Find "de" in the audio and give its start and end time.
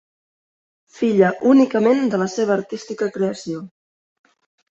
2.13-2.21